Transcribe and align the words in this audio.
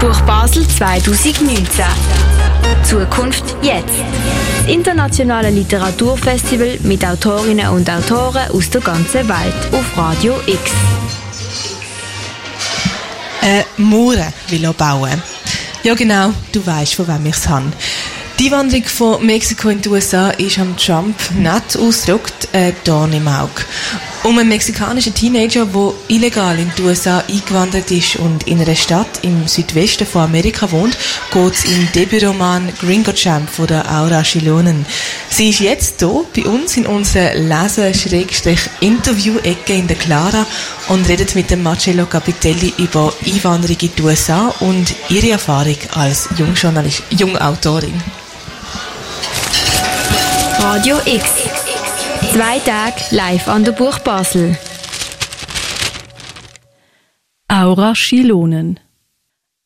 Buch 0.00 0.20
Basel 0.20 0.66
2019. 0.66 1.84
Zukunft 2.84 3.44
jetzt. 3.62 3.88
Das 3.88 4.72
internationale 4.72 5.50
Literaturfestival 5.50 6.78
mit 6.84 7.04
Autorinnen 7.04 7.68
und 7.70 7.90
Autoren 7.90 8.48
aus 8.52 8.70
der 8.70 8.80
ganzen 8.80 9.28
Welt 9.28 9.54
auf 9.72 9.96
Radio 9.96 10.34
X. 10.46 10.70
Äh, 13.42 13.64
Mauern 13.76 14.32
will 14.48 14.64
er 14.64 14.72
bauen. 14.72 15.20
Ja 15.82 15.94
genau, 15.94 16.32
du 16.52 16.64
weißt, 16.64 16.94
von 16.94 17.08
wem 17.08 17.26
ich 17.26 17.36
es 17.36 17.48
habe. 17.48 17.72
Die 18.38 18.52
Wanderung 18.52 18.84
von 18.84 19.26
Mexiko 19.26 19.68
in 19.68 19.80
die 19.80 19.88
USA 19.88 20.30
ist 20.30 20.60
am 20.60 20.76
Trump 20.76 21.16
nett 21.36 21.76
ausgedrückt 21.76 22.48
ein 22.52 22.72
Dorn 22.84 23.12
im 23.12 23.26
Auge. 23.26 23.64
Um 24.24 24.38
einen 24.38 24.48
mexikanischen 24.48 25.14
Teenager, 25.14 25.66
der 25.66 25.92
illegal 26.08 26.58
in 26.58 26.72
die 26.76 26.82
USA 26.82 27.22
eingewandert 27.28 27.88
ist 27.90 28.16
und 28.16 28.48
in 28.48 28.60
einer 28.60 28.74
Stadt 28.74 29.20
im 29.22 29.46
Südwesten 29.46 30.06
von 30.06 30.22
Amerika 30.22 30.72
wohnt, 30.72 30.98
geht 31.32 31.54
es 31.54 31.64
im 31.64 31.90
Debütroman 31.92 32.72
Gringo 32.80 33.12
Champ 33.12 33.48
von 33.48 33.68
der 33.68 33.88
Aura 33.90 34.22
Chilonen. 34.22 34.84
Sie 35.30 35.48
ist 35.50 35.60
jetzt 35.60 36.00
hier 36.00 36.24
bei 36.34 36.44
uns 36.46 36.76
in 36.76 36.86
unserer 36.86 37.34
Lesen-Interview-Ecke 37.34 39.72
in 39.72 39.86
der 39.86 39.96
Clara 39.96 40.44
und 40.88 41.08
redet 41.08 41.34
mit 41.34 41.50
dem 41.50 41.62
Marcello 41.62 42.04
Capitelli 42.06 42.74
über 42.76 43.12
Einwanderung 43.24 43.78
in 43.80 43.90
die 43.96 44.02
USA 44.02 44.52
und 44.60 44.94
ihre 45.08 45.30
Erfahrung 45.30 45.78
als 45.94 46.28
Jungjournalist, 46.36 47.02
Jungautorin. 47.10 48.02
Radio 50.58 50.96
X. 51.04 51.37
Zwei 52.32 52.58
Tage 52.60 53.00
live 53.10 53.48
an 53.48 53.64
der 53.64 53.72
Buch 53.72 53.98
Basel. 54.00 54.56
Aura 57.48 57.94
Schilonen 57.94 58.78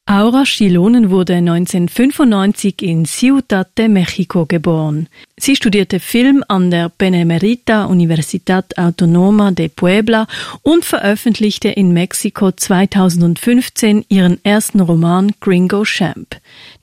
Aura 0.06 0.44
Schilonen 0.44 1.10
wurde 1.10 1.34
1995 1.34 2.82
in 2.82 3.04
Ciudad 3.04 3.68
de 3.78 3.88
Mexico 3.88 4.46
geboren. 4.46 5.08
Sie 5.38 5.56
studierte 5.56 6.00
Film 6.00 6.44
an 6.48 6.70
der 6.70 6.90
Benemerita 6.90 7.84
Universidad 7.84 8.76
Autonoma 8.76 9.52
de 9.52 9.68
Puebla 9.68 10.26
und 10.62 10.84
veröffentlichte 10.84 11.68
in 11.68 11.92
Mexiko 11.92 12.52
2015 12.52 14.04
ihren 14.08 14.44
ersten 14.44 14.80
Roman 14.80 15.32
Gringo 15.40 15.84
Champ. 15.84 16.36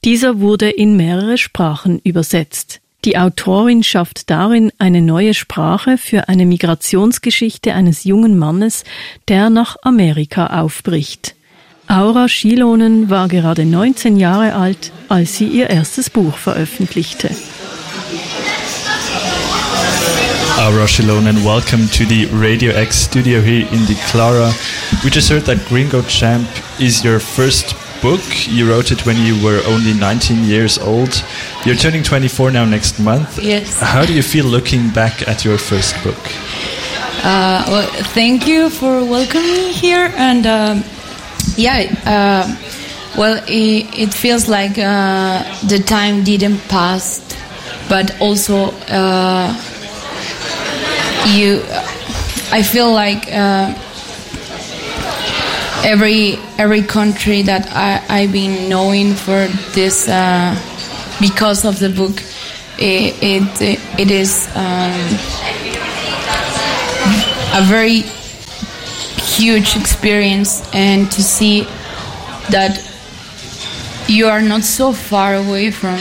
Dieser 0.03 0.39
wurde 0.39 0.69
in 0.69 0.95
mehrere 0.95 1.37
Sprachen 1.37 1.99
übersetzt. 1.99 2.81
Die 3.09 3.17
Autorin 3.17 3.81
schafft 3.81 4.29
darin 4.29 4.71
eine 4.77 5.01
neue 5.01 5.33
Sprache 5.33 5.97
für 5.97 6.29
eine 6.29 6.45
Migrationsgeschichte 6.45 7.73
eines 7.73 8.03
jungen 8.03 8.37
Mannes, 8.37 8.83
der 9.27 9.49
nach 9.49 9.77
Amerika 9.81 10.61
aufbricht. 10.61 11.33
Aura 11.87 12.29
Schilonen 12.29 13.09
war 13.09 13.27
gerade 13.27 13.65
19 13.65 14.17
Jahre 14.17 14.53
alt, 14.53 14.91
als 15.07 15.37
sie 15.37 15.47
ihr 15.47 15.71
erstes 15.71 16.11
Buch 16.11 16.37
veröffentlichte. 16.37 17.31
Aura 20.59 20.87
Shilonen, 20.87 21.43
welcome 21.43 21.89
to 21.89 22.03
the 22.03 22.27
Radio 22.31 22.73
X 22.73 23.05
studio 23.05 23.41
here 23.41 23.65
in 23.71 23.87
the 23.87 23.95
Clara. 24.11 24.53
We 25.03 25.09
just 25.09 25.31
heard 25.31 25.45
that 25.45 25.57
Gringo 25.67 26.03
Champ 26.03 26.47
is 26.77 27.03
your 27.03 27.19
first 27.19 27.73
book. 28.01 28.21
You 28.47 28.69
wrote 28.69 28.91
it 28.91 29.05
when 29.05 29.17
you 29.17 29.41
were 29.43 29.61
only 29.67 29.93
19 29.93 30.43
years 30.45 30.77
old. 30.77 31.23
You're 31.65 31.75
turning 31.75 32.03
24 32.03 32.51
now 32.51 32.65
next 32.65 32.99
month. 32.99 33.39
Yes. 33.41 33.79
How 33.79 34.05
do 34.05 34.13
you 34.13 34.23
feel 34.23 34.45
looking 34.45 34.89
back 34.89 35.27
at 35.27 35.43
your 35.45 35.57
first 35.57 35.95
book? 36.03 36.19
Uh, 37.23 37.65
well, 37.67 37.89
thank 38.13 38.47
you 38.47 38.69
for 38.69 39.03
welcoming 39.03 39.51
me 39.51 39.71
here. 39.73 40.11
And 40.15 40.45
um, 40.47 40.83
yeah, 41.55 41.91
uh, 42.05 42.55
well, 43.17 43.43
it, 43.47 43.99
it 43.99 44.13
feels 44.13 44.47
like 44.47 44.77
uh, 44.77 45.43
the 45.67 45.79
time 45.79 46.23
didn't 46.23 46.59
pass, 46.69 47.19
but 47.89 48.19
also 48.21 48.71
uh, 48.89 49.53
you. 51.27 51.61
I 52.51 52.63
feel 52.63 52.91
like 52.93 53.27
uh, 53.31 53.73
every 55.83 56.37
every 56.57 56.81
country 56.81 57.41
that 57.43 57.67
I, 57.71 58.03
I've 58.09 58.31
been 58.31 58.69
knowing 58.69 59.13
for 59.13 59.47
this 59.73 60.07
uh, 60.07 60.55
because 61.19 61.65
of 61.65 61.79
the 61.79 61.89
book, 61.89 62.21
it 62.77 63.15
it, 63.21 63.79
it 63.99 64.11
is 64.11 64.47
um, 64.55 64.93
a 67.53 67.63
very 67.63 68.03
huge 69.37 69.75
experience, 69.75 70.61
and 70.73 71.11
to 71.11 71.23
see 71.23 71.63
that 72.49 72.83
you 74.07 74.27
are 74.27 74.41
not 74.41 74.63
so 74.63 74.91
far 74.91 75.35
away 75.35 75.71
from 75.71 75.99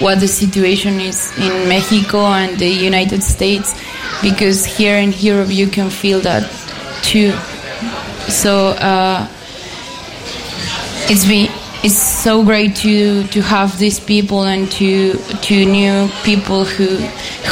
what 0.00 0.18
the 0.18 0.26
situation 0.28 1.00
is 1.00 1.32
in 1.38 1.68
Mexico 1.68 2.26
and 2.26 2.58
the 2.58 2.68
United 2.68 3.22
States, 3.22 3.74
because 4.22 4.64
here 4.64 4.98
in 4.98 5.12
Europe 5.18 5.50
you 5.50 5.68
can 5.68 5.90
feel 5.90 6.20
that 6.20 6.50
too. 7.02 7.32
So 8.28 8.68
uh, 8.70 9.28
it's 11.10 11.26
been 11.26 11.50
it's 11.84 11.98
so 11.98 12.42
great 12.42 12.74
to 12.76 13.24
to 13.24 13.42
have 13.42 13.78
these 13.78 14.00
people 14.00 14.44
and 14.44 14.70
to 14.72 15.12
to 15.42 15.66
new 15.66 16.08
people 16.24 16.64
who 16.64 16.86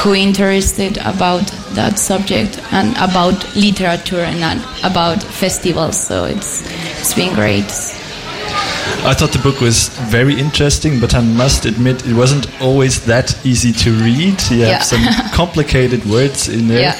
who 0.01 0.15
interested 0.15 0.97
about 0.99 1.47
that 1.75 1.99
subject 1.99 2.59
and 2.73 2.97
about 2.97 3.55
literature 3.55 4.21
and 4.21 4.63
about 4.83 5.23
festivals. 5.23 5.97
So 6.01 6.25
it's 6.25 6.63
it's 7.01 7.15
been 7.15 7.35
great. 7.35 7.71
I 9.05 9.15
thought 9.15 9.33
the 9.33 9.39
book 9.43 9.61
was 9.61 9.89
very 10.11 10.39
interesting, 10.39 11.01
but 11.01 11.15
I 11.15 11.21
must 11.21 11.65
admit 11.67 12.07
it 12.07 12.15
wasn't 12.15 12.47
always 12.61 13.05
that 13.07 13.35
easy 13.45 13.73
to 13.73 13.91
read. 13.93 14.41
You 14.51 14.59
Yeah. 14.59 14.79
have 14.79 14.85
some 14.85 15.05
complicated 15.33 16.05
words 16.05 16.49
in 16.49 16.69
there. 16.69 16.95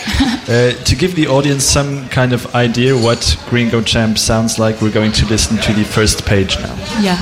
Uh, 0.49 0.73
to 0.85 0.97
give 0.97 1.15
the 1.15 1.27
audience 1.29 1.65
some 1.65 2.09
kind 2.09 2.33
of 2.33 2.53
idea 2.55 2.97
what 2.97 3.37
Gringo 3.49 3.81
Champ 3.83 4.19
sounds 4.19 4.59
like, 4.59 4.81
we're 4.83 4.91
going 4.93 5.13
to 5.13 5.27
listen 5.27 5.57
to 5.59 5.73
the 5.73 5.85
first 5.85 6.25
page 6.27 6.59
now. 6.59 6.75
Yeah. 7.01 7.19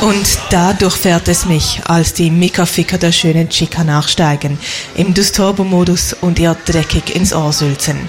Und 0.00 0.38
da 0.50 0.74
durchfährt 0.74 1.26
es 1.26 1.44
mich, 1.44 1.80
als 1.84 2.12
die 2.12 2.30
Mika-Ficker 2.30 2.98
der 2.98 3.10
schönen 3.10 3.48
Chica 3.48 3.82
nachsteigen, 3.82 4.56
im 4.94 5.12
Dus-Turbo-Modus 5.12 6.14
und 6.20 6.38
ihr 6.38 6.56
dreckig 6.66 7.16
ins 7.16 7.32
Ohr 7.32 7.52
sülzen. 7.52 8.08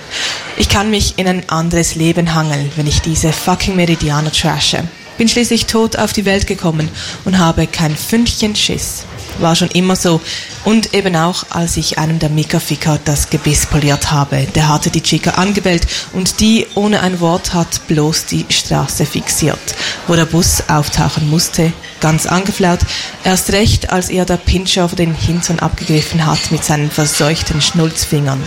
Ich 0.58 0.70
kann 0.70 0.92
mich 0.92 1.18
in 1.18 1.28
ein 1.28 1.50
anderes 1.50 1.96
Leben 1.96 2.36
hangeln, 2.36 2.72
wenn 2.76 2.86
ich 2.86 3.02
diese 3.02 3.34
fucking 3.34 3.76
Meridianer 3.76 4.32
trashe. 4.32 4.84
Bin 5.18 5.28
schließlich 5.28 5.66
tot 5.66 5.98
auf 5.98 6.14
die 6.14 6.26
Welt 6.26 6.46
gekommen 6.46 6.90
und 7.26 7.40
habe 7.40 7.66
kein 7.66 7.96
Fünkchen 7.96 8.56
Schiss. 8.56 9.06
War 9.40 9.56
schon 9.56 9.70
immer 9.70 9.96
so. 9.96 10.22
Und 10.66 10.94
eben 10.94 11.16
auch, 11.16 11.46
als 11.50 11.78
ich 11.78 11.98
einem 11.98 12.20
der 12.20 12.30
Mika-Ficker 12.30 13.00
das 13.06 13.30
Gebiss 13.30 13.66
poliert 13.66 14.12
habe. 14.12 14.48
Der 14.56 14.68
hatte 14.68 14.90
die 14.90 15.02
Chica 15.02 15.32
angebellt 15.32 15.88
und 16.14 16.40
die 16.40 16.68
ohne 16.76 17.02
ein 17.02 17.20
Wort 17.20 17.54
hat 17.54 17.88
bloß 17.88 18.26
die 18.26 18.46
Straße 18.50 19.06
fixiert, 19.06 19.60
wo 20.08 20.16
der 20.16 20.26
Bus 20.26 20.64
auftauchen 20.68 21.30
musste, 21.30 21.72
ganz 22.02 22.26
angeflaut. 22.26 22.80
Erst 23.24 23.52
recht, 23.52 23.92
als 23.92 24.10
ihr 24.10 24.26
der 24.26 24.38
Pinscher 24.38 24.86
auf 24.86 24.96
den 24.96 25.16
Hintern 25.16 25.60
abgegriffen 25.60 26.26
hat 26.26 26.52
mit 26.52 26.64
seinen 26.64 26.92
verseuchten 26.92 27.62
Schnulzfingern. 27.62 28.42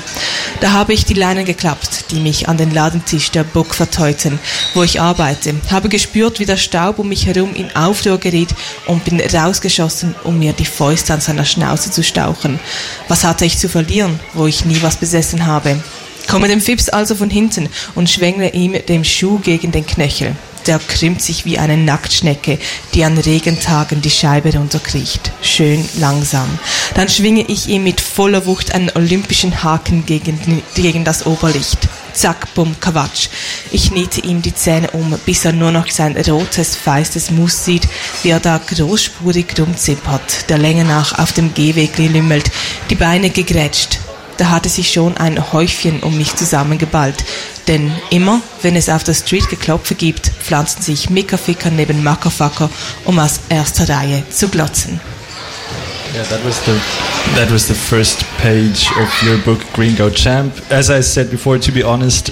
Da 0.60 0.72
habe 0.72 0.92
ich 0.92 1.04
die 1.04 1.14
Leinen 1.14 1.44
geklappt, 1.44 2.06
die 2.10 2.20
mich 2.20 2.48
an 2.48 2.56
den 2.56 2.72
Ladentisch 2.72 3.30
der 3.30 3.44
Burg 3.44 3.74
verteuten, 3.74 4.38
wo 4.74 4.82
ich 4.82 5.00
arbeite, 5.00 5.54
habe 5.70 5.88
gespürt, 5.88 6.40
wie 6.40 6.46
der 6.46 6.56
Staub 6.56 6.98
um 6.98 7.08
mich 7.08 7.26
herum 7.26 7.54
in 7.54 7.74
Aufruhr 7.74 8.18
geriet 8.18 8.50
und 8.86 9.04
bin 9.04 9.20
rausgeschossen, 9.20 10.14
um 10.24 10.38
mir 10.38 10.52
die 10.52 10.64
Fäuste 10.64 11.14
an 11.14 11.20
seiner 11.20 11.44
Schnauze 11.44 11.90
zu 11.90 12.01
stauchen. 12.02 12.58
Was 13.08 13.24
hatte 13.24 13.44
ich 13.44 13.58
zu 13.58 13.68
verlieren, 13.68 14.18
wo 14.34 14.46
ich 14.46 14.64
nie 14.64 14.82
was 14.82 14.96
besessen 14.96 15.46
habe? 15.46 15.80
Komme 16.28 16.48
dem 16.48 16.60
Fips 16.60 16.88
also 16.88 17.14
von 17.14 17.30
hinten 17.30 17.68
und 17.94 18.08
schwängle 18.08 18.50
ihm 18.50 18.76
den 18.88 19.04
Schuh 19.04 19.38
gegen 19.38 19.72
den 19.72 19.86
Knöchel. 19.86 20.36
Der 20.66 20.78
krümmt 20.78 21.20
sich 21.20 21.44
wie 21.44 21.58
eine 21.58 21.76
Nacktschnecke, 21.76 22.58
die 22.94 23.04
an 23.04 23.18
Regentagen 23.18 24.00
die 24.00 24.10
Scheibe 24.10 24.54
runterkriecht. 24.54 25.32
Schön 25.42 25.86
langsam. 25.98 26.48
Dann 26.94 27.08
schwinge 27.08 27.44
ich 27.48 27.68
ihm 27.68 27.82
mit 27.82 28.00
voller 28.00 28.46
Wucht 28.46 28.72
einen 28.72 28.90
olympischen 28.94 29.64
Haken 29.64 30.06
gegen, 30.06 30.62
gegen 30.74 31.04
das 31.04 31.26
Oberlicht. 31.26 31.88
Zack, 32.14 32.54
bumm, 32.54 32.76
Quatsch. 32.80 33.28
Ich 33.70 33.90
niete 33.90 34.20
ihm 34.20 34.42
die 34.42 34.54
Zähne 34.54 34.90
um, 34.90 35.18
bis 35.24 35.44
er 35.44 35.52
nur 35.52 35.70
noch 35.70 35.88
sein 35.90 36.16
rotes, 36.16 36.76
feistes 36.76 37.30
Mus 37.30 37.64
sieht, 37.64 37.88
wie 38.22 38.30
er 38.30 38.40
da 38.40 38.58
großspurig 38.58 39.46
rumzippert, 39.58 40.48
der 40.48 40.58
Länge 40.58 40.84
nach 40.84 41.18
auf 41.18 41.32
dem 41.32 41.54
Gehweg 41.54 41.98
lümmelt, 41.98 42.50
die 42.90 42.94
Beine 42.94 43.30
gegrätscht. 43.30 43.98
Da 44.36 44.50
hatte 44.50 44.68
sich 44.68 44.92
schon 44.92 45.16
ein 45.18 45.52
Häufchen 45.52 46.00
um 46.00 46.16
mich 46.16 46.34
zusammengeballt. 46.34 47.24
Denn 47.68 47.92
immer, 48.10 48.40
wenn 48.62 48.76
es 48.76 48.88
auf 48.88 49.04
der 49.04 49.14
Street 49.14 49.48
Geklopfe 49.48 49.94
gibt, 49.94 50.32
pflanzen 50.42 50.82
sich 50.82 51.10
Mickerficker 51.10 51.70
neben 51.70 52.02
Mackerfacker, 52.02 52.70
um 53.04 53.18
aus 53.18 53.40
erster 53.48 53.88
Reihe 53.88 54.24
zu 54.30 54.48
glotzen. 54.48 55.00
Yeah, 56.14 56.24
that 56.24 56.44
was 56.44 56.58
the 56.66 56.74
that 57.36 57.50
was 57.50 57.68
the 57.68 57.74
first 57.74 58.22
page 58.38 58.86
of 58.98 59.22
your 59.22 59.38
book, 59.38 59.60
Green 59.72 59.94
Gringo 59.96 60.10
Champ. 60.10 60.52
As 60.70 60.90
I 60.90 61.00
said 61.00 61.30
before, 61.30 61.58
to 61.58 61.72
be 61.72 61.82
honest, 61.82 62.28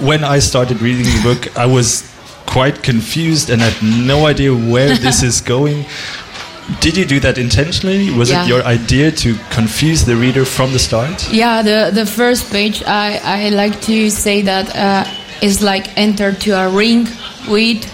when 0.00 0.24
I 0.24 0.38
started 0.38 0.80
reading 0.80 1.04
the 1.04 1.20
book, 1.22 1.56
I 1.58 1.66
was 1.66 2.04
quite 2.46 2.82
confused 2.82 3.50
and 3.50 3.60
had 3.60 3.76
no 3.82 4.26
idea 4.26 4.54
where 4.54 4.96
this 5.06 5.22
is 5.22 5.42
going. 5.42 5.84
Did 6.80 6.96
you 6.96 7.04
do 7.04 7.20
that 7.20 7.36
intentionally? 7.38 8.10
Was 8.10 8.30
Yeah. 8.30 8.44
it 8.44 8.48
your 8.48 8.62
idea 8.64 9.10
to 9.10 9.34
confuse 9.50 10.04
the 10.04 10.16
reader 10.16 10.44
from 10.46 10.72
the 10.72 10.78
start? 10.78 11.30
Yeah, 11.32 11.62
the, 11.62 11.90
the 11.92 12.06
first 12.06 12.50
page, 12.50 12.82
I, 12.86 13.20
I 13.24 13.48
like 13.50 13.80
to 13.82 14.10
say 14.10 14.42
that 14.42 14.74
uh, 14.74 15.04
is 15.42 15.62
like 15.62 15.96
enter 15.98 16.32
to 16.32 16.50
a 16.52 16.68
ring 16.70 17.06
with 17.48 17.84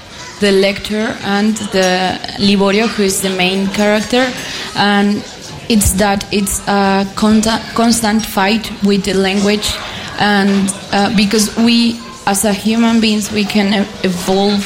the 0.40 0.50
lector 0.52 1.16
and 1.24 1.56
the 1.72 2.18
Liborio, 2.38 2.86
who 2.88 3.04
is 3.04 3.22
the 3.22 3.30
main 3.30 3.68
character. 3.68 4.30
And 4.76 5.24
it's 5.68 5.92
that 5.92 6.26
it's 6.32 6.60
a 6.68 7.06
constant 7.14 8.24
fight 8.24 8.70
with 8.82 9.04
the 9.04 9.14
language. 9.14 9.74
And 10.18 10.72
uh, 10.92 11.14
because 11.16 11.56
we, 11.56 12.00
as 12.26 12.44
a 12.44 12.52
human 12.52 13.00
beings, 13.00 13.32
we 13.32 13.44
can 13.44 13.86
evolve 14.02 14.62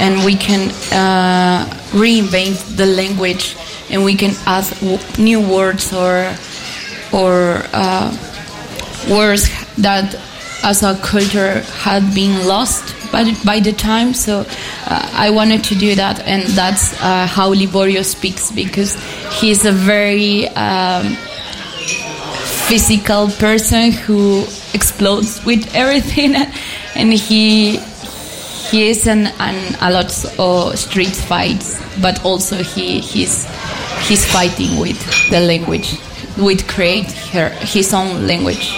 and 0.00 0.24
we 0.24 0.34
can 0.36 0.70
uh, 0.92 1.66
reinvent 1.92 2.76
the 2.76 2.86
language 2.86 3.56
and 3.90 4.04
we 4.04 4.16
can 4.16 4.34
add 4.46 4.66
new 5.18 5.40
words 5.40 5.92
or 5.92 6.34
or 7.12 7.62
uh, 7.72 8.10
words 9.10 9.50
that 9.76 10.14
as 10.64 10.82
a 10.82 10.94
culture 11.02 11.60
had 11.84 12.02
been 12.14 12.46
lost 12.46 12.94
by 13.12 13.32
by 13.44 13.60
the 13.60 13.72
time 13.72 14.14
so 14.14 14.44
uh, 14.86 15.10
I 15.12 15.30
wanted 15.30 15.62
to 15.64 15.74
do 15.74 15.94
that 15.94 16.20
and 16.20 16.42
that's 16.42 16.94
uh, 16.94 17.26
how 17.26 17.54
Liborio 17.54 18.04
speaks 18.04 18.50
because 18.50 18.96
he's 19.40 19.64
a 19.64 19.72
very 19.72 20.48
um, 20.48 21.14
physical 22.68 23.28
person 23.28 23.92
who 23.92 24.44
explodes 24.74 25.44
with 25.44 25.74
everything 25.74 26.34
and 26.96 27.12
he 27.12 27.78
he 28.72 28.88
is 28.88 29.06
in, 29.06 29.26
in 29.26 29.74
a 29.82 29.90
lot 29.90 30.10
of 30.38 30.78
street 30.78 31.14
fights, 31.14 31.78
but 32.00 32.24
also 32.24 32.56
he 32.56 33.00
he's 33.00 33.44
he's 34.08 34.24
fighting 34.24 34.80
with 34.80 34.98
the 35.28 35.40
language, 35.40 35.98
with 36.38 36.66
create 36.66 37.12
her, 37.32 37.50
his 37.60 37.92
own 37.92 38.26
language. 38.26 38.72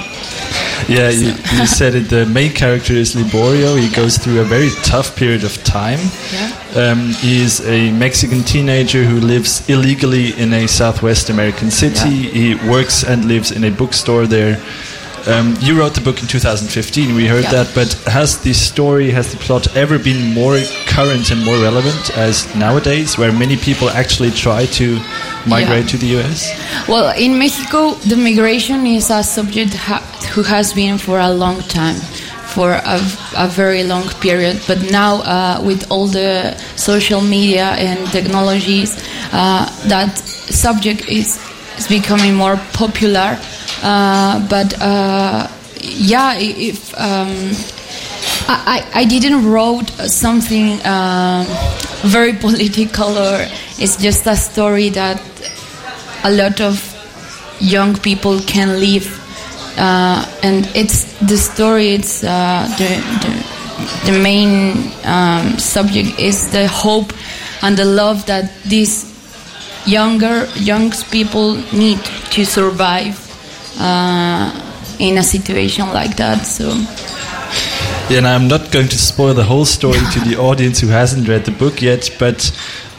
Yeah, 0.89 1.11
you, 1.11 1.29
you 1.59 1.67
said 1.67 1.95
it. 1.95 2.09
The 2.11 2.27
main 2.27 2.53
character 2.53 2.93
is 2.93 3.15
Liborio. 3.15 3.79
He 3.81 3.89
goes 3.95 4.19
through 4.19 4.41
a 4.41 4.45
very 4.45 4.71
tough 4.83 5.17
period 5.17 5.45
of 5.45 5.63
time. 5.65 5.99
Yeah. 6.33 6.51
Um, 6.77 7.09
he 7.15 7.41
is 7.43 7.61
a 7.67 7.91
Mexican 7.93 8.43
teenager 8.43 9.05
who 9.05 9.19
lives 9.21 9.69
illegally 9.69 10.33
in 10.39 10.53
a 10.53 10.67
Southwest 10.67 11.31
American 11.31 11.71
city. 11.71 12.11
Yeah. 12.11 12.31
He 12.31 12.55
works 12.71 13.05
and 13.05 13.25
lives 13.27 13.51
in 13.51 13.65
a 13.65 13.71
bookstore 13.71 14.27
there. 14.27 14.61
Um, 15.27 15.57
you 15.61 15.79
wrote 15.79 15.95
the 15.95 16.03
book 16.03 16.21
in 16.21 16.29
2015. 16.29 17.15
We 17.15 17.27
heard 17.27 17.45
Yeah. 17.45 17.65
that, 17.65 17.75
but 17.75 17.93
has 18.13 18.39
the 18.43 18.53
story, 18.53 19.11
has 19.11 19.31
the 19.33 19.39
plot 19.39 19.75
ever 19.75 19.99
been 19.99 20.35
more 20.35 20.59
current 20.87 21.31
and 21.31 21.43
more 21.43 21.57
relevant 21.57 22.11
as 22.19 22.55
nowadays, 22.55 23.17
where 23.17 23.33
many 23.33 23.57
people 23.57 23.89
actually 23.89 24.33
try 24.33 24.67
to 24.67 25.01
migrate 25.47 25.85
Yeah. 25.85 25.91
to 25.93 25.97
the 25.97 26.07
US? 26.19 26.53
Well, 26.89 27.15
in 27.17 27.39
Mexico, 27.39 27.95
the 28.07 28.17
migration 28.17 28.87
is 28.87 29.09
a 29.11 29.23
subject 29.23 29.73
who 30.35 30.43
has 30.43 30.75
been 30.75 30.99
for 30.99 31.21
a 31.21 31.31
long 31.31 31.61
time, 31.63 31.95
for 32.55 32.73
a, 32.73 32.99
a 33.37 33.49
very 33.49 33.85
long 33.85 34.09
period. 34.21 34.61
But 34.67 34.91
now, 34.91 35.23
uh, 35.23 35.63
with 35.65 35.91
all 35.93 36.09
the 36.09 36.57
social 36.77 37.21
media 37.21 37.67
and 37.79 38.05
technologies, 38.11 38.97
uh, 39.33 39.65
that 39.89 40.19
subject 40.19 41.09
is, 41.09 41.39
is 41.79 41.87
becoming 41.87 42.35
more 42.35 42.57
popular. 42.73 43.39
Uh, 43.83 44.47
but 44.49 44.75
uh, 44.81 45.49
yeah, 45.81 46.35
if 46.37 46.93
um, 46.99 47.53
I, 48.49 48.85
I 48.93 49.05
didn't 49.05 49.49
wrote 49.49 49.89
something 50.11 50.85
um, 50.85 51.47
very 52.03 52.33
political 52.47 53.17
or 53.17 53.47
it's 53.79 53.97
just 53.97 54.27
a 54.27 54.35
story 54.35 54.89
that 54.91 55.23
a 56.25 56.31
lot 56.31 56.61
of 56.61 56.91
young 57.61 57.95
people 57.95 58.41
can 58.41 58.81
live 58.81 59.24
uh, 59.77 60.25
and 60.43 60.67
it's 60.75 61.05
the 61.21 61.37
story 61.37 61.89
it's 61.89 62.23
uh, 62.25 62.67
the, 62.79 62.89
the, 63.23 64.13
the 64.13 64.19
main 64.23 64.93
um, 65.05 65.59
subject 65.59 66.19
is 66.19 66.51
the 66.51 66.67
hope 66.69 67.13
and 67.63 67.77
the 67.77 67.85
love 67.85 68.27
that 68.27 68.51
these 68.65 69.11
younger 69.87 70.47
young 70.57 70.91
people 71.11 71.55
need 71.73 71.99
to 72.31 72.45
survive 72.45 73.19
uh, 73.81 74.51
in 74.99 75.19
a 75.19 75.23
situation 75.23 75.89
like 75.93 76.17
that 76.17 76.39
so 76.47 76.73
Yeah, 78.11 78.19
and 78.19 78.27
I'm 78.27 78.49
not 78.49 78.71
going 78.71 78.89
to 78.89 78.99
spoil 78.99 79.33
the 79.33 79.45
whole 79.45 79.65
story 79.65 79.99
to 80.13 80.21
the 80.21 80.37
audience 80.37 80.79
who 80.79 80.89
hasn't 80.89 81.27
read 81.27 81.47
the 81.47 81.53
book 81.53 81.81
yet, 81.81 82.11
but 82.19 82.53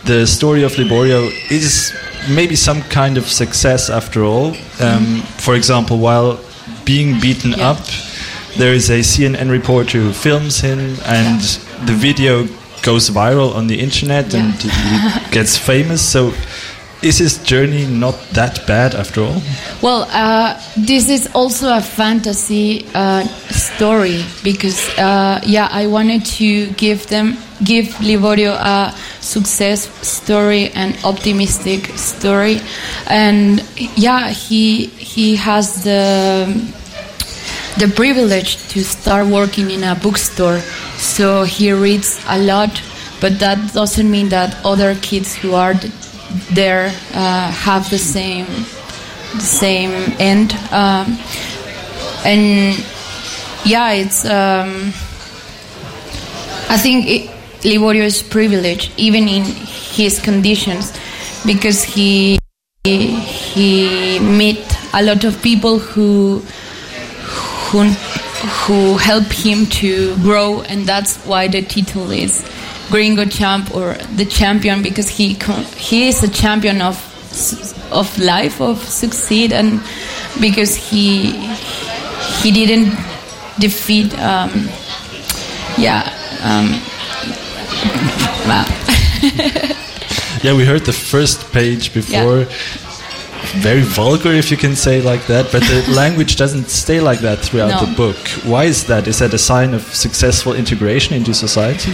the 0.03 0.25
story 0.25 0.63
of 0.63 0.71
Liborio 0.73 1.29
is 1.51 1.93
maybe 2.27 2.55
some 2.55 2.81
kind 2.83 3.17
of 3.17 3.27
success 3.27 3.89
after 3.89 4.23
all. 4.23 4.55
Um, 4.79 5.21
for 5.37 5.53
example, 5.53 5.99
while 5.99 6.39
being 6.85 7.19
beaten 7.19 7.51
Yeah. 7.51 7.71
up, 7.71 7.79
there 8.57 8.73
is 8.73 8.89
a 8.89 9.01
CNN 9.03 9.49
reporter 9.51 9.99
who 9.99 10.13
films 10.13 10.61
him, 10.61 10.79
and 11.05 11.41
the 11.85 11.93
video 11.93 12.47
goes 12.81 13.09
viral 13.09 13.53
on 13.55 13.67
the 13.67 13.79
internet 13.79 14.33
and 14.33 14.53
he 14.53 14.69
gets 15.31 15.57
famous. 15.57 16.01
So, 16.01 16.33
is 17.01 17.17
his 17.17 17.37
journey 17.43 17.85
not 17.85 18.15
that 18.33 18.65
bad 18.67 18.95
after 18.95 19.21
all? 19.21 19.41
Well, 19.81 20.07
uh, 20.11 20.59
this 20.77 21.09
is 21.09 21.27
also 21.33 21.75
a 21.75 21.81
fantasy 21.81 22.85
uh, 22.95 23.23
story 23.51 24.23
because, 24.43 24.79
uh, 24.97 25.39
yeah, 25.45 25.67
I 25.71 25.87
wanted 25.87 26.25
to 26.39 26.67
give 26.77 27.07
them, 27.07 27.37
give 27.63 27.85
Liborio 28.01 28.53
a 28.53 28.93
success 29.25 29.89
story 30.07 30.69
and 30.75 30.97
optimistic 31.03 31.87
story, 31.97 32.61
and 33.07 33.63
yeah, 33.95 34.29
he 34.29 34.85
he 34.85 35.35
has 35.35 35.83
the 35.83 36.45
the 37.77 37.87
privilege 37.87 38.57
to 38.69 38.83
start 38.83 39.27
working 39.27 39.71
in 39.71 39.83
a 39.83 39.95
bookstore, 39.95 40.59
so 40.97 41.43
he 41.43 41.71
reads 41.71 42.23
a 42.27 42.37
lot, 42.39 42.81
but 43.19 43.39
that 43.39 43.73
doesn't 43.73 44.09
mean 44.09 44.29
that 44.29 44.55
other 44.63 44.95
kids 45.01 45.35
who 45.35 45.53
are 45.53 45.73
there 46.53 46.87
uh, 47.13 47.51
have 47.51 47.89
the 47.89 47.97
same 47.97 48.45
the 49.33 49.41
same 49.41 49.91
end. 50.19 50.53
Um, 50.71 51.17
and 52.23 52.77
yeah, 53.65 53.91
it's. 53.91 54.25
Um, 54.25 54.93
I 56.67 56.77
think 56.77 57.07
it, 57.07 57.29
Liborio 57.65 58.03
is 58.03 58.21
privileged, 58.21 58.91
even 58.97 59.27
in 59.27 59.43
his 59.43 60.19
conditions, 60.19 60.93
because 61.45 61.83
he 61.83 62.37
he 62.85 64.19
meet 64.19 64.61
a 64.93 65.01
lot 65.01 65.23
of 65.23 65.41
people 65.41 65.79
who 65.79 66.39
who 67.69 67.83
who 68.65 68.97
help 68.97 69.25
him 69.31 69.65
to 69.81 70.15
grow, 70.17 70.61
and 70.61 70.85
that's 70.85 71.17
why 71.25 71.47
the 71.47 71.61
title 71.63 72.11
is 72.11 72.45
Gringo 72.91 73.25
Champ 73.25 73.73
or 73.75 73.95
the 74.15 74.25
champion 74.25 74.83
because 74.83 75.09
he 75.09 75.33
he 75.77 76.07
is 76.07 76.23
a 76.23 76.29
champion 76.29 76.81
of 76.81 76.95
of 77.91 78.17
life 78.19 78.61
of 78.61 78.77
succeed 78.83 79.51
and 79.51 79.81
because 80.39 80.75
he 80.75 81.31
he 82.41 82.51
didn't 82.51 82.93
defeat 83.59 84.13
um, 84.19 84.51
yeah 85.77 86.03
um, 86.43 86.79
Yeah, 90.43 90.53
we 90.55 90.63
heard 90.65 90.85
the 90.85 90.93
first 90.93 91.51
page 91.51 91.91
before. 91.93 92.45
Very 93.63 93.81
vulgar, 93.81 94.31
if 94.31 94.51
you 94.51 94.57
can 94.57 94.75
say 94.75 95.01
like 95.01 95.25
that, 95.27 95.51
but 95.51 95.61
the 95.63 95.85
language 95.95 96.35
doesn't 96.35 96.69
stay 96.69 96.99
like 96.99 97.19
that 97.19 97.39
throughout 97.39 97.81
No. 97.81 97.85
the 97.85 97.95
book. 97.95 98.17
Why 98.43 98.65
is 98.65 98.83
that? 98.85 99.07
Is 99.07 99.17
that 99.19 99.33
a 99.33 99.37
sign 99.39 99.73
of 99.73 99.81
successful 99.95 100.53
integration 100.53 101.15
into 101.15 101.33
society? 101.33 101.93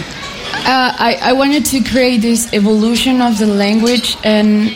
Uh, 0.66 0.92
I, 0.98 1.18
I 1.22 1.32
wanted 1.32 1.64
to 1.66 1.80
create 1.82 2.20
this 2.20 2.52
evolution 2.52 3.22
of 3.22 3.38
the 3.38 3.46
language, 3.46 4.16
and 4.22 4.70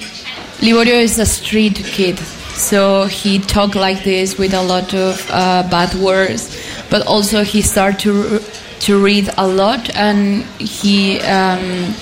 Liborio 0.60 1.00
is 1.02 1.18
a 1.18 1.26
street 1.26 1.76
kid, 1.76 2.18
so 2.54 3.04
he 3.06 3.40
talked 3.40 3.74
like 3.74 4.04
this 4.04 4.38
with 4.38 4.54
a 4.54 4.62
lot 4.62 4.94
of 4.94 5.26
uh, 5.30 5.68
bad 5.70 5.92
words, 5.96 6.56
but 6.88 7.06
also 7.06 7.42
he 7.44 7.60
started 7.62 8.00
to 8.00 8.40
to 8.86 9.02
read 9.02 9.28
a 9.36 9.46
lot, 9.46 9.90
and 9.96 10.44
he 10.60 11.20
um, 11.22 11.92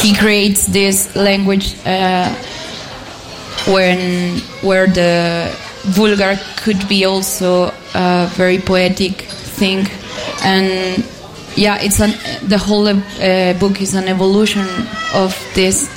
he 0.00 0.14
creates 0.14 0.66
this 0.66 1.14
language 1.14 1.74
uh, 1.84 2.32
when 3.66 4.38
where 4.62 4.86
the 4.86 5.54
vulgar 5.84 6.38
could 6.56 6.88
be 6.88 7.04
also 7.04 7.70
a 7.94 8.26
very 8.36 8.58
poetic 8.58 9.22
thing. 9.58 9.86
And 10.42 11.04
yeah 11.56 11.76
it's 11.80 12.00
an 12.00 12.12
the 12.48 12.56
whole 12.58 12.86
uh, 12.88 13.52
book 13.58 13.82
is 13.82 13.94
an 13.94 14.08
evolution 14.08 14.66
of 15.14 15.36
this. 15.54 15.90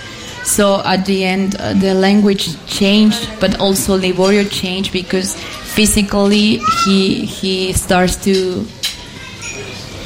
So 0.44 0.82
at 0.84 1.06
the 1.06 1.24
end 1.24 1.56
uh, 1.56 1.74
the 1.74 1.94
language 1.94 2.50
changed 2.66 3.30
but 3.40 3.60
also 3.62 3.98
Liborio 3.98 4.50
changed 4.50 4.92
because 4.92 5.36
physically 5.76 6.60
he 6.84 7.26
he 7.26 7.74
starts 7.74 8.16
to 8.26 8.66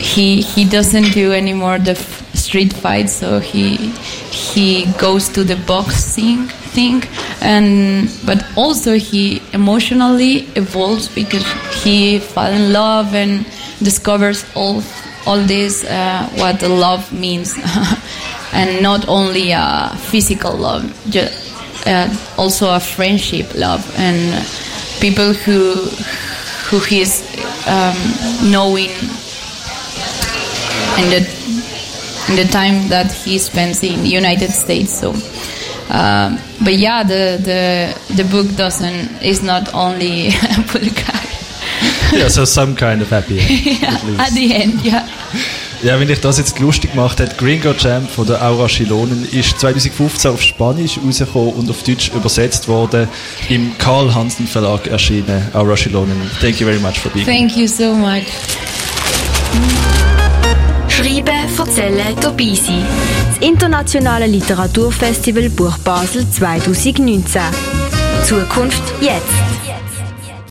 he 0.06 0.42
he 0.42 0.64
doesn't 0.66 1.12
do 1.14 1.34
anymore 1.34 1.80
the 1.80 1.92
f- 1.98 2.36
street 2.36 2.72
fight, 2.74 3.10
so 3.10 3.40
he 3.40 3.76
he 4.32 4.86
goes 5.00 5.30
to 5.30 5.44
the 5.44 5.56
boxing 5.66 6.46
thing, 6.76 7.04
and 7.42 8.08
but 8.26 8.46
also 8.56 8.94
he 8.98 9.42
emotionally 9.54 10.48
evolves 10.56 11.08
because 11.10 11.46
he 11.84 12.20
fall 12.20 12.52
in 12.52 12.72
love 12.72 13.16
and 13.16 13.46
discovers 13.82 14.46
all 14.56 14.84
all 15.26 15.40
this 15.40 15.84
uh, 15.86 16.30
what 16.38 16.60
the 16.60 16.70
love 16.70 17.12
means, 17.12 17.56
and 18.54 18.82
not 18.84 19.08
only 19.08 19.52
a 19.52 19.90
physical 20.12 20.54
love, 20.56 20.84
ju- 21.10 21.34
uh, 21.88 22.08
also 22.38 22.70
a 22.70 22.80
friendship 22.80 23.56
love. 23.56 23.82
And 23.98 24.46
people 25.02 25.34
who 25.34 25.74
who 26.70 26.80
he's 26.80 27.24
um, 27.68 27.98
knowing 28.52 28.92
in 30.98 31.10
the 31.10 31.20
in 32.30 32.36
the 32.36 32.46
time 32.52 32.90
that 32.90 33.12
he 33.12 33.38
spends 33.38 33.84
in 33.84 34.02
the 34.04 34.10
United 34.10 34.52
States. 34.52 35.00
So, 35.00 35.12
um, 35.90 36.40
but 36.64 36.74
yeah, 36.74 37.04
the 37.04 37.38
the 37.44 38.16
the 38.16 38.24
book 38.24 38.48
doesn't 38.56 39.22
is 39.22 39.42
not 39.42 39.74
only 39.74 40.30
Bulgari. 40.72 41.32
yeah, 42.14 42.28
so 42.38 42.46
some 42.46 42.76
kind 42.76 43.02
of 43.02 43.10
happy 43.10 43.40
end, 43.40 43.66
yeah, 43.82 43.94
at 43.94 44.04
least. 44.04 44.20
at 44.20 44.32
the 44.34 44.54
end, 44.54 44.86
yeah. 44.86 45.08
Ja, 45.84 46.00
wenn 46.00 46.10
ich 46.10 46.22
das 46.22 46.38
jetzt 46.40 46.58
lustig 46.60 46.94
gemacht 46.94 47.20
hat, 47.20 47.38
Gringo 47.38 47.74
Champ 47.74 48.10
von 48.10 48.26
der 48.26 48.42
Aura 48.42 48.68
Chilonen 48.68 49.28
ist 49.32 49.60
2015 49.60 50.32
auf 50.32 50.42
Spanisch 50.42 50.98
rausgekommen 51.06 51.54
und 51.54 51.70
auf 51.70 51.84
Deutsch 51.84 52.10
übersetzt 52.16 52.68
worden, 52.68 53.08
im 53.50 53.78
Karl 53.78 54.16
Hansen 54.16 54.48
Verlag 54.48 54.88
erschienen. 54.88 55.48
Aura 55.54 55.76
Chilonen, 55.76 56.32
thank 56.42 56.60
you 56.60 56.66
very 56.66 56.80
much 56.80 56.98
for 57.00 57.12
being 57.12 57.26
Thank 57.26 57.56
you 57.58 57.68
so 57.68 57.94
much. 57.94 58.24
Dabei 61.76 62.54
sein. 62.54 62.86
Das 63.28 63.46
Internationale 63.46 64.28
Literaturfestival 64.28 65.50
Buch 65.50 65.78
Basel 65.80 66.26
2019. 66.30 67.42
Zukunft 68.24 68.82
jetzt. 69.02 69.75